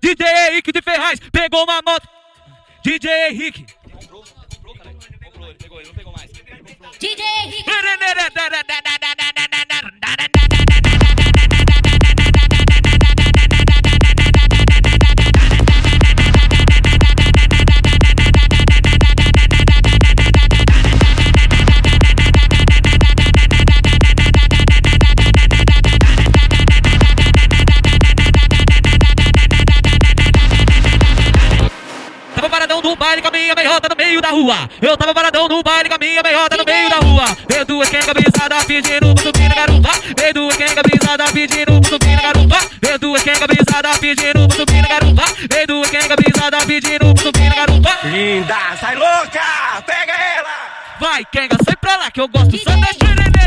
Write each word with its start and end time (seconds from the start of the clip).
DJ 0.00 0.24
Henrique 0.50 0.72
de 0.72 0.82
Ferraz 0.82 1.20
pegou 1.32 1.64
uma 1.64 1.80
moto. 1.82 2.08
DJ 2.84 3.30
Henrique. 3.30 3.66
Comprou, 3.90 4.24
comprou, 4.50 4.74
cara. 4.76 4.90
Comprou, 5.24 5.48
ele 5.48 5.58
pegou, 5.58 5.80
ele 5.80 5.88
não 5.88 5.94
pegou 5.94 6.12
mais. 6.12 6.30
DJ 6.98 7.24
Henrique. 7.44 7.64
No 32.88 32.96
baile 32.96 33.20
com 33.20 33.28
a 33.28 33.30
minha 33.30 33.54
meiota 33.54 33.88
no 33.88 33.96
meio 33.96 34.20
da 34.20 34.30
rua. 34.30 34.70
Eu 34.80 34.96
tava 34.96 35.14
paradão 35.14 35.46
no 35.46 35.62
baile 35.62 35.88
com 35.90 35.94
a 35.94 35.98
minha 35.98 36.22
meiota 36.22 36.56
no 36.56 36.64
meio 36.64 36.88
da 36.88 36.96
rua. 36.96 37.36
Veio 37.46 37.64
duas 37.66 37.88
quenga 37.90 38.14
brisadas 38.14 38.64
pedindo 38.64 39.14
pro 39.14 39.24
subir 39.24 39.48
na 39.48 39.54
garupa. 39.54 39.90
Veio 40.16 40.34
duas 40.34 40.56
quenga 40.56 40.82
brisadas 40.82 41.30
pedindo 41.32 41.80
pro 41.80 41.90
subir 41.90 42.16
na 42.16 42.22
garupa. 42.22 42.56
Veio 42.80 42.98
duas 42.98 43.22
quenga 43.22 43.46
brisadas 43.46 43.98
pedindo 43.98 44.48
pro 44.48 44.56
subir 44.56 44.82
na 44.82 44.88
garupa. 44.88 45.24
Veio 45.50 45.66
duas 45.66 45.90
quenga 45.90 46.16
brisadas 46.16 46.64
pedindo 46.64 47.14
pro 47.14 47.24
subir 47.24 47.48
na 47.50 47.54
garupa. 47.56 47.98
Linda, 48.04 48.76
sai 48.80 48.96
louca! 48.96 49.82
Pega 49.84 50.12
ela! 50.12 50.56
Vai, 50.98 51.24
quenga, 51.26 51.56
sai 51.64 51.76
pra 51.76 51.96
lá 51.96 52.10
que 52.10 52.20
eu 52.20 52.28
gosto 52.28 52.56
só 52.56 52.70
da 52.70 52.86
xererereca. 52.86 53.37